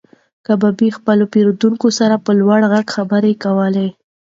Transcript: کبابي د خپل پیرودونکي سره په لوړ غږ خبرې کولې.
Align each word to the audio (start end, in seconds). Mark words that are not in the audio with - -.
کبابي 0.47 0.89
د 0.91 0.95
خپل 0.97 1.19
پیرودونکي 1.33 1.89
سره 1.99 2.15
په 2.25 2.31
لوړ 2.39 2.59
غږ 2.71 2.85
خبرې 2.95 3.33
کولې. 3.43 3.87